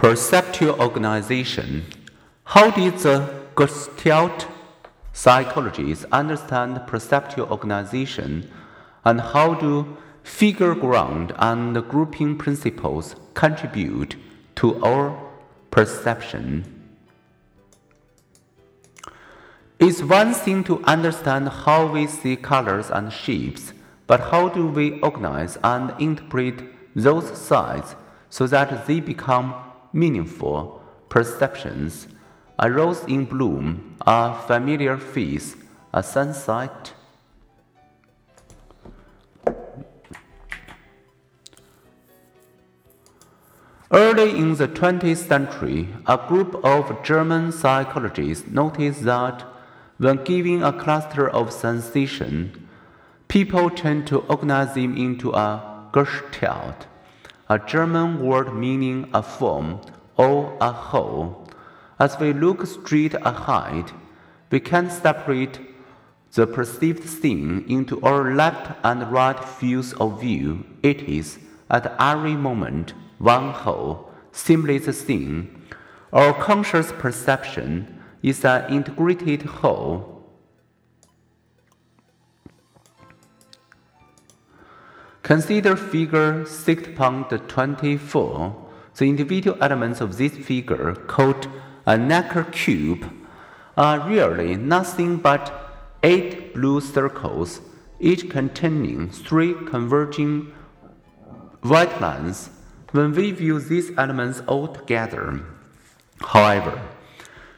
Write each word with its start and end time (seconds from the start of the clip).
Perceptual 0.00 0.80
organization. 0.80 1.84
How 2.44 2.70
did 2.70 2.96
the 3.00 3.20
uh, 3.20 3.28
Gestalt 3.54 4.46
psychologists 5.12 6.06
understand 6.10 6.80
perceptual 6.86 7.46
organization 7.50 8.50
and 9.04 9.20
how 9.20 9.52
do 9.52 9.98
figure 10.22 10.74
ground 10.74 11.34
and 11.36 11.86
grouping 11.90 12.38
principles 12.38 13.14
contribute 13.34 14.16
to 14.54 14.82
our 14.82 15.20
perception? 15.70 16.64
It's 19.78 20.02
one 20.02 20.32
thing 20.32 20.64
to 20.64 20.82
understand 20.84 21.46
how 21.50 21.84
we 21.84 22.06
see 22.06 22.36
colors 22.36 22.88
and 22.90 23.12
shapes, 23.12 23.74
but 24.06 24.20
how 24.30 24.48
do 24.48 24.66
we 24.66 24.98
organize 25.00 25.58
and 25.62 25.92
interpret 26.00 26.62
those 26.96 27.36
sides 27.36 27.96
so 28.30 28.46
that 28.46 28.86
they 28.86 29.00
become 29.00 29.52
meaningful 29.92 30.82
perceptions. 31.08 32.08
A 32.58 32.70
rose 32.70 33.04
in 33.04 33.24
bloom, 33.24 33.96
a 34.02 34.34
familiar 34.34 34.96
face, 34.96 35.56
a 35.92 36.02
sunset. 36.02 36.92
Early 43.92 44.30
in 44.30 44.54
the 44.54 44.68
20th 44.68 45.26
century, 45.26 45.88
a 46.06 46.16
group 46.28 46.64
of 46.64 47.02
German 47.02 47.50
psychologists 47.50 48.46
noticed 48.46 49.02
that 49.02 49.42
when 49.98 50.22
giving 50.22 50.62
a 50.62 50.72
cluster 50.72 51.28
of 51.28 51.52
sensations, 51.52 52.56
people 53.26 53.68
tend 53.68 54.06
to 54.06 54.18
organize 54.18 54.74
them 54.74 54.96
into 54.96 55.32
a 55.32 55.88
Gestalt 55.92 56.86
a 57.50 57.58
German 57.58 58.24
word 58.24 58.54
meaning 58.54 59.10
a 59.12 59.20
form 59.20 59.80
or 60.16 60.56
a 60.60 60.70
whole. 60.70 61.48
As 61.98 62.16
we 62.20 62.32
look 62.32 62.64
straight 62.64 63.14
ahead, 63.14 63.90
we 64.52 64.60
can 64.60 64.88
separate 64.88 65.58
the 66.32 66.46
perceived 66.46 67.02
thing 67.02 67.68
into 67.68 68.00
our 68.02 68.36
left 68.36 68.78
and 68.84 69.10
right 69.10 69.44
fields 69.44 69.92
of 69.94 70.20
view. 70.20 70.64
It 70.84 71.02
is, 71.02 71.40
at 71.68 71.92
every 71.98 72.36
moment, 72.36 72.94
one 73.18 73.50
whole, 73.50 74.08
seamless 74.30 75.02
thing. 75.02 75.60
Our 76.12 76.32
conscious 76.32 76.92
perception 76.92 78.00
is 78.22 78.44
an 78.44 78.72
integrated 78.72 79.42
whole 79.42 80.19
Consider 85.30 85.76
figure 85.76 86.42
6.24. 86.42 88.54
The 88.96 89.04
individual 89.04 89.56
elements 89.62 90.00
of 90.00 90.18
this 90.18 90.36
figure, 90.36 90.96
called 91.06 91.46
a 91.86 91.96
Necker 91.96 92.42
cube, 92.42 93.08
are 93.76 94.08
really 94.08 94.56
nothing 94.56 95.18
but 95.18 95.54
eight 96.02 96.52
blue 96.52 96.80
circles, 96.80 97.60
each 98.00 98.28
containing 98.28 99.08
three 99.08 99.54
converging 99.54 100.52
white 101.62 102.00
lines. 102.00 102.50
When 102.90 103.12
we 103.12 103.30
view 103.30 103.60
these 103.60 103.96
elements 103.96 104.42
all 104.48 104.66
together, 104.66 105.44
however, 106.18 106.82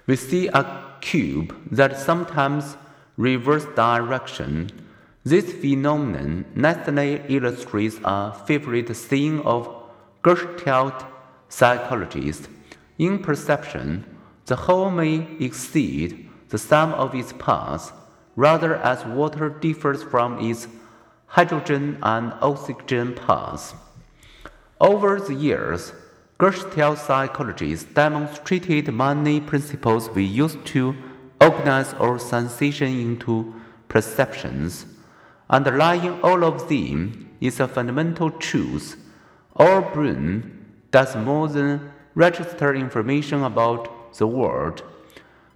we 0.06 0.17
see 0.17 0.48
a 0.48 0.84
cube 1.00 1.56
that 1.70 1.98
sometimes 1.98 2.77
reverse 3.17 3.65
direction 3.75 4.81
this 5.25 5.53
phenomenon 5.53 6.45
nicely 6.55 7.23
illustrates 7.28 8.01
a 8.05 8.33
favorite 8.33 8.95
theme 8.97 9.41
of 9.41 9.69
Gestalt 10.25 11.05
psychologists. 11.48 12.48
In 12.98 13.20
perception, 13.20 14.05
the 14.47 14.56
whole 14.56 14.91
may 14.91 15.27
exceed 15.39 16.28
the 16.48 16.59
sum 16.59 16.93
of 16.95 17.15
its 17.15 17.33
parts, 17.33 17.93
rather 18.34 18.77
as 18.77 19.05
water 19.05 19.49
differs 19.49 20.03
from 20.03 20.38
its 20.41 20.66
hydrogen 21.27 21.99
and 22.03 22.32
oxygen 22.41 23.15
parts. 23.15 23.75
Over 24.81 25.21
the 25.21 25.34
years, 25.34 25.93
Gestalt 26.41 26.99
psychologists 26.99 27.93
demonstrated 27.94 28.93
many 28.93 29.41
principles 29.41 30.11
we 30.11 30.25
use 30.25 30.56
to 30.65 30.97
organize 31.41 31.94
our 31.94 32.19
sensation 32.19 32.88
into 32.88 33.55
perceptions. 33.88 34.87
Underlying 35.52 36.18
all 36.22 36.44
of 36.44 36.70
them 36.70 37.28
is 37.38 37.60
a 37.60 37.68
fundamental 37.68 38.30
truth. 38.30 38.96
Our 39.56 39.82
brain 39.82 40.80
does 40.90 41.14
more 41.14 41.46
than 41.46 41.92
register 42.14 42.74
information 42.74 43.44
about 43.44 44.14
the 44.16 44.26
world. 44.26 44.82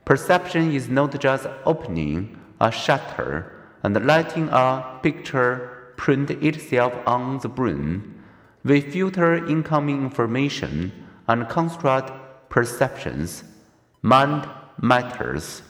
Perception 0.04 0.70
is 0.72 0.90
not 0.90 1.18
just 1.18 1.46
opening 1.64 2.38
a 2.60 2.70
shutter 2.70 3.52
and 3.82 4.06
letting 4.06 4.50
a 4.50 5.00
picture 5.02 5.94
print 5.96 6.30
itself 6.30 6.92
on 7.06 7.38
the 7.38 7.48
brain. 7.48 8.22
We 8.64 8.82
filter 8.82 9.46
incoming 9.48 10.02
information 10.02 10.92
and 11.26 11.48
construct 11.48 12.12
perceptions. 12.50 13.44
Mind 14.02 14.46
matters. 14.78 15.62